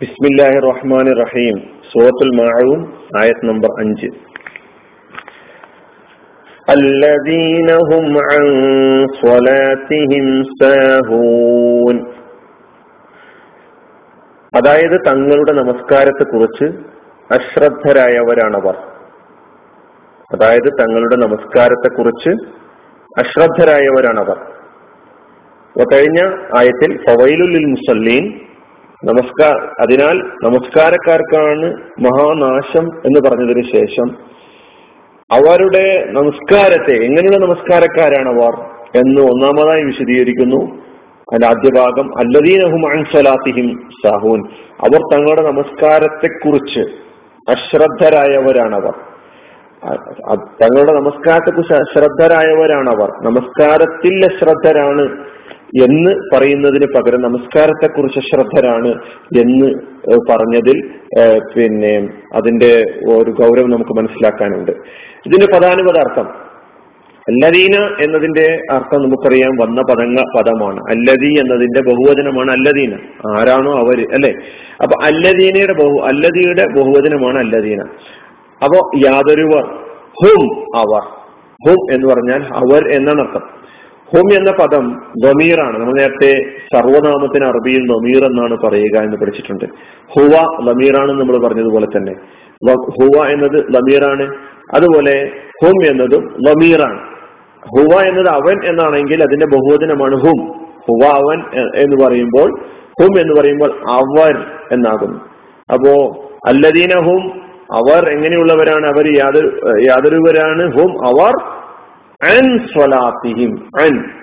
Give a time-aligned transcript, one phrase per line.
[0.00, 1.56] ബിസ്മില്ലാഹി റഹ്മാൻ റഹീം
[1.90, 2.80] സൂറത്തുൽ മാഊൻ
[3.22, 4.08] ആയത് നമ്പർ അഞ്ച്
[6.68, 8.44] الذين هم عن
[9.22, 10.26] صلاتهم
[10.60, 11.96] ساهون
[14.52, 16.66] അതായത് തങ്ങളുടെ നമസ്കാരത്തെ കുറിച്ച്
[17.30, 18.76] അശ്രദ്ധരായവരാണവർ
[20.30, 22.32] അതായത് തങ്ങളുടെ നമസ്കാരത്തെ കുറിച്ച്
[23.16, 24.38] അശ്രദ്ധരായവരാണവർ
[25.76, 26.20] കഴിഞ്ഞ
[26.58, 28.24] ആയത്തിൽ ഫവൈലുൽ മുസല്ലീൻ
[29.05, 31.65] നമസ്കാര അതിനാൽ നമസ്കാരക്കാർക്കാണ്
[31.99, 34.09] മഹാനാശം എന്ന് പറഞ്ഞതിന് ശേഷം
[35.31, 38.59] അവരുടെ നമസ്കാരത്തെ എങ്ങനെയുള്ള നമസ്കാരക്കാരാണ് അവർ
[38.95, 40.75] എന്ന് ഒന്നാമതായി വിശദീകരിക്കുന്നു.
[41.15, 44.47] അതിന്റെ ആദ്യ ഭാഗം അല്ലദീനഹും അൻസലാത്തിഹിം സാഹൂൻ.
[44.81, 46.79] അവർ തങ്ങളുടെ നമസ്കാരത്തെ നമസ്കാരത്തെക്കുറിച്ച്
[47.51, 48.93] അശ്രദ്ധരായവരാണവർ.
[50.61, 53.25] തങ്ങളുടെ നമസ്കാരത്തെ നമസ്കാരത്തെക്കുറിച്ച് അശ്രദ്ധരായവരാണവർ.
[53.25, 55.25] നമസ്കാരത്തിൽ അശ്രദ്ധരാണ്.
[55.83, 58.87] എന്ന് പറയുന്നതിന് പകരം നമസ്കാരത്തെക്കുറിച്ച് ശ്രദ്ധരാണ്
[59.39, 59.71] എന്ന്
[60.29, 60.89] പറഞ്ഞതിൽ
[61.57, 64.71] പിന്നെ അതിന്റെ ഒരു ഗൗരവം നമുക്ക് മനസ്സിലാക്കാനുണ്ട്.
[65.25, 66.49] ഇതിന്റെ പദാനുപദാർത്ഥം
[67.29, 70.79] അല്ലദീന എന്നതിന്റെ അർത്ഥം നമുക്കറിയാം വന്ന പദങ്ങ പദമാണ്.
[70.89, 72.93] അല്ലദി എന്നതിന്റെ ബഹുവചനമാണ് അല്ലദീന.
[73.39, 74.33] ആരാണോ അവർ അല്ലെ?
[74.81, 77.81] അപ്പൊ അല്ലദീനയുടെ ബഹു അല്ലദിയുടെ ബഹുവചനമാണ് അല്ലദീന.
[78.63, 79.63] അപ്പോ യാതൊരുവർ
[80.23, 81.01] ഹും അവർ.
[81.67, 83.58] ഹും എന്ന് പറഞ്ഞാൽ അവർ എന്നാണ് അർത്ഥം.
[84.11, 84.85] ഹും എന്ന പദം
[85.23, 86.31] ഗമീറാണ് നമ്മൾ നേരത്തെ
[86.73, 89.65] സർവനാമത്തിന് അറബിയിൽ നമീർ എന്നാണ് പറയുക എന്ന് പഠിച്ചിട്ടുണ്ട്.
[90.15, 90.33] ഹുവ
[90.67, 92.13] ലമീറാണ് നമ്മൾ പറഞ്ഞതുപോലെ തന്നെ.
[92.97, 94.25] ഹുവ എന്നത് ലമീറാണ്
[94.75, 95.15] അതുപോലെ
[95.61, 96.99] ഹും എന്നതും ലമീറാണ്
[97.63, 100.39] ഹുവ എന്നത് അവൻ എന്നാണെങ്കിൽ അതിന്റെ ബഹുവചനമാണ് ഹും.
[100.87, 101.39] ഹുവ അവൻ
[101.75, 102.49] എന്ന് പറയുമ്പോൾ
[103.01, 104.33] ഹും എന്ന് പറയുമ്പോൾ അവർ
[104.71, 105.19] എന്നാകുന്നു.
[105.73, 105.93] അപ്പോ
[106.47, 107.23] അല്ലദീന ഹും
[107.79, 108.85] അവർ എങ്ങനെയുള്ളവരാണ്?
[108.87, 109.49] അവർ യാതൊരു
[109.87, 110.63] യാതൊരുവരാണ്.
[110.77, 111.33] ഹും അവർ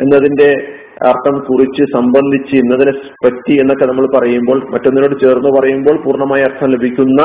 [0.00, 0.74] എന്നതിന്റെ
[1.06, 2.92] അർത്ഥം കുറിച്ച് സംബന്ധിച്ച് ഇന്നതിനെ
[3.24, 7.22] പറ്റി എന്നൊക്കെ നമ്മൾ പറയുമ്പോൾ മറ്റൊന്നിനോട് ചേർന്ന് പറയുമ്പോൾ പൂർണമായ അർത്ഥം ലഭിക്കുന്ന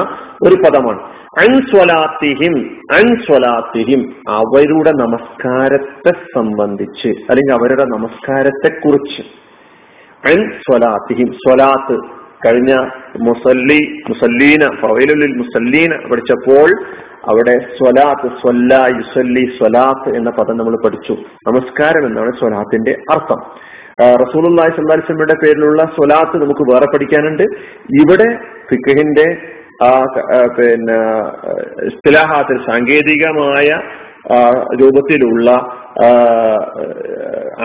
[0.48, 1.02] ഒരു പദമാണ്.
[4.30, 9.22] അവരുടെ നമസ്കാരത്തെ സംബന്ധിച്ച് അല്ലെങ്കിൽ അവരുടെ നമസ്കാരത്തെ കുറിച്ച്
[11.38, 12.74] സ്വലാത്ത് കഴിഞ്ഞ
[13.28, 13.80] മുസല്ലി
[14.10, 16.70] മുസല്ലീന ഫവൈലുലിൽ മുസല്ലീന പഠിച്ചപ്പോൾ
[17.30, 21.16] അവിടെ സ്വലാത്ത് സ്വല്ല യുസല്ലി സ്വലാത്ത് എന്ന പദം നമ്മൾ പഠിച്ചു.
[21.48, 23.40] നമസ്കാരം എന്നാണ് സ്വലാത്തിന്റെ അർത്ഥം.
[24.24, 27.46] റസൂലുള്ളാഹി സ്വല്ലല്ലാഹി വസല്ലമയുടെ പേരിലുള്ള സ്വലാത്ത് നമുക്ക് വേറെ പഠിക്കാനുണ്ട്.
[28.02, 28.30] ഇവിടെ
[28.70, 29.28] ഫിഖഹിന്റെ
[29.88, 29.92] ആ
[30.58, 31.00] പിന്നെ
[31.90, 33.68] ഇസ്തിലാഹാത്തിൽ സാങ്കേതികമായ
[34.82, 35.52] രൂപത്തിലുള്ള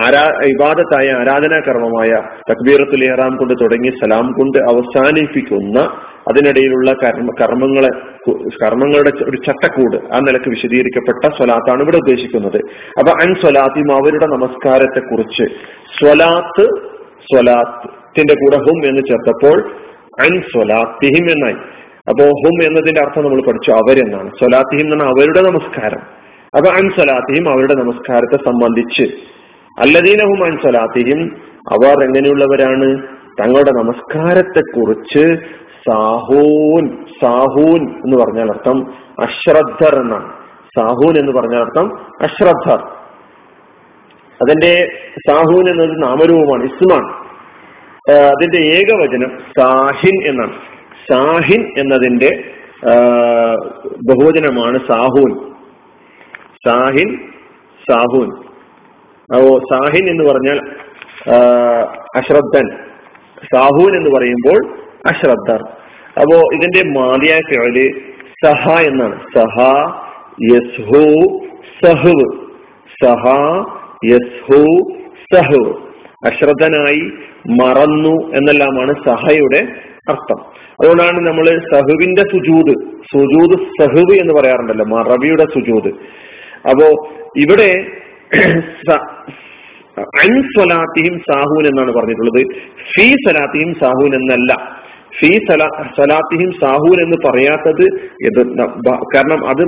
[0.05, 2.09] ആരാ ഇബാദത്തായ ആരാധനാ കർമ്മമായ
[2.51, 5.79] തക്ബീറത്തുൽ ഇഹ്റാം കൊണ്ട് തുടങ്ങി സലാം കൊണ്ട് അവസാനിപ്പിക്കുന്ന
[6.29, 7.89] അതിനിടയിലുള്ള കർമ്മ കർമ്മങ്ങളെ
[8.63, 12.57] കർമ്മങ്ങളുടെ ഒരു ചട്ടക്കൂട് ആ നിലയ്ക്ക് വിശദീകരിക്കപ്പെട്ട സ്വലാത്താണ് ഇവിടെ ഉദ്ദേശിക്കുന്നത്.
[12.99, 15.45] അപ്പൊ അൻ സ്വലാത്തിയും അവരുടെ നമസ്കാരത്തെ കുറിച്ച്
[15.99, 16.65] സ്വലാത്ത്
[17.31, 19.57] സ്വലാത്തിന്റെ കൂടെ ഹും എന്ന് ചേർത്തപ്പോൾ
[20.19, 21.57] അൻ സ്വലാത്തിഹിം എന്നായി.
[22.09, 24.29] അപ്പോ ഹും എന്നതിന്റെ അർത്ഥം നമ്മൾ പഠിച്ചു അവരെന്നാണ്.
[24.29, 26.24] സ്വലാത്തിഹിം എന്നാണ് അവരുടെ നമസ്കാരം.
[26.55, 29.03] അപ്പൊ അൻസലാത്തിയും അവരുടെ നമസ്കാരത്തെ സംബന്ധിച്ച്.
[29.79, 31.37] അല്ലദീനഹും അൻസലാത്തിയും
[31.71, 33.03] അവർ എങ്ങനെയുള്ളവരാണ്?
[33.39, 35.35] തങ്ങളുടെ നമസ്കാരത്തെ കുറിച്ച്
[35.87, 40.33] സാഹൂൻ സാഹൂൻ എന്ന് പറഞ്ഞാൽ അർത്ഥം അശ്രദ്ധർ എന്നാണ്.
[40.77, 42.79] സാഹൂൻ എന്ന് പറഞ്ഞാൽ അർത്ഥം അശ്രദ്ധർ.
[44.41, 44.87] അതിന്റെ
[45.27, 47.11] സാഹൂൻ എന്നത് നാമരൂപമാണ് ഇസ്മാണ്.
[48.11, 50.53] അതിന്റെ ഏകവചനം സാഹിൻ എന്നാണ്.
[51.11, 52.43] സാഹിൻ എന്നതിന്റെ
[53.85, 55.54] ബഹുവചനമാണ് സാഹൂൻ.
[56.67, 57.17] സാഹിൻ
[57.89, 58.29] സാഹുൻ.
[59.35, 60.59] അപ്പോ സാഹിൻ എന്ന് പറഞ്ഞാൽ
[62.15, 62.67] അശ്രദ്ധൻ.
[63.55, 64.59] സാഹുൻ എന്ന് പറയുമ്പോൾ
[65.05, 65.61] അശ്രദ്ധർ.
[66.19, 68.01] അപ്പോ ഇതിന്റെ മാതിയായ ഫിഅൽ
[68.45, 69.19] സഹ എന്നാണ്.
[69.37, 69.57] സഹ
[70.53, 71.03] യസ്ഹു
[71.85, 72.27] സഹുവ്.
[73.03, 73.23] സഹ
[74.05, 74.63] യസ്ഹു
[75.33, 75.73] സഹുവ്.
[76.25, 77.11] അശ്രദ്ധനായി
[77.61, 79.59] മറന്നു എന്നെല്ലാമാണ് സഹയുടെ
[80.09, 80.39] അർത്ഥം.
[80.81, 82.73] അതുകൊണ്ടാണ് നമ്മൾ സഹുവിന്റെ സുജൂത്
[83.11, 85.91] സുജൂത് സഹുവ് എന്ന് പറയാറുണ്ടല്ലോ മറവിയുടെ സുജൂത്.
[86.69, 86.87] അപ്പോ
[87.37, 87.69] ഇവിടെ
[90.21, 90.31] അൻ
[91.27, 92.41] സാഹുൻ എന്നാണ് പറഞ്ഞിട്ടുള്ളത്.
[92.93, 94.53] ഫീ സലാത്തിയും സാഹൂൻ എന്നല്ല.
[95.19, 95.67] ഫീ സലാ
[95.97, 97.85] സലാത്തിയും സാഹൂൻ എന്ന് പറയാത്തത്
[99.15, 99.61] കാരണം അത്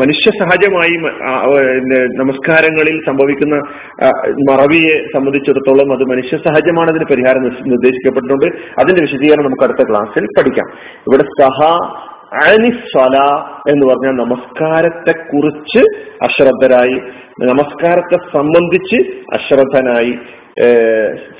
[0.00, 0.94] മനുഷ്യ സഹജമായി
[2.20, 3.56] നമസ്കാരങ്ങളിൽ സംഭവിക്കുന്ന
[4.50, 8.48] മറവിയെ സംബന്ധിച്ചിടത്തോളം അത് മനുഷ്യ സഹജമാണ് അതിന് പരിഹാരം നിർദ്ദേശിക്കപ്പെട്ടിട്ടുണ്ട്.
[8.80, 10.68] അതിന്റെ വിശദീകരണം നമുക്ക് അടുത്ത ക്ലാസ്സിൽ പഠിക്കാം.
[11.08, 11.58] ഇവിടെ സഹ
[12.32, 13.16] അനിസ്വല
[13.70, 15.84] എന്ന് പറഞ്ഞ നമസ്കാരത്തെ കുറിച്ച്
[16.22, 17.00] അശ്രദ്ധരായി
[17.40, 20.18] നമസ്കാരത്തെ സംബന്ധിച്ച് അശ്രദ്ധനായി.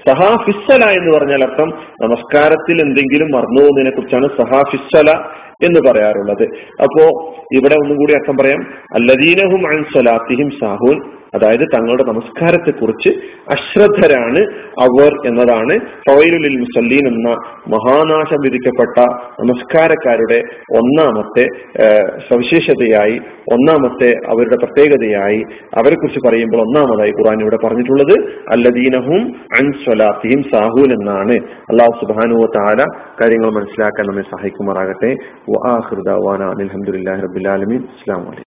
[0.09, 1.69] സഹാഫിസ്സല എന്ന് പറഞ്ഞാൽ അർത്ഥം
[2.03, 5.11] നമസ്കാരത്തിൽ എന്തെങ്കിലും മറന്നു പോകുന്നതിനെ കുറിച്ചാണ് സഹാഫിസ്സല
[5.65, 6.43] എന്ന് പറയാറുള്ളത്.
[6.83, 8.61] അപ്പോ ഇവിടെ ഒന്നും കൂടി അർത്ഥം പറയാം.
[8.95, 9.85] അല്ലദീനഹും അൻ
[10.51, 11.18] സാഹൂൻ.
[11.35, 13.11] അതായത് തങ്ങളുടെ നമസ്കാരത്തെ കുറിച്ച്
[13.51, 14.41] അശ്രദ്ധരാണ്
[14.85, 15.75] അവർ എന്നതാണ്
[16.09, 17.29] ഫവൈലുലിൽ മുസല്ലീൻ എന്ന
[17.75, 18.99] മഹാനാശം വിധിക്കപ്പെട്ട
[19.41, 20.39] നമസ്കാരക്കാരുടെ
[20.79, 21.47] ഒന്നാമത്തെ
[22.29, 23.17] സവിശേഷതയായി
[23.53, 25.41] ഒന്നാമത്തെ അവരുടെ പ്രത്യേകതയായി
[25.75, 28.15] അവരെ കുറിച്ച് പറയുമ്പോൾ ഒന്നാമതായി ഖുറാൻ ഇവിടെ പറഞ്ഞിട്ടുള്ളത്
[28.53, 29.23] അല്ലദീനഹും
[29.61, 31.37] അൻസ്വലാത്തിയും സാഹുൽ എന്നാണ്.
[31.73, 32.81] അള്ളാഹു സുബാനുവ താല
[33.21, 35.13] കാര്യങ്ങൾ മനസ്സിലാക്കാൻ നമ്മെ സഹായിക്കുമാറാകട്ടെ.
[36.51, 38.47] അലഹമുല്ലാ റബുലാലമീൻ അസ്ലാം വലൈക്കും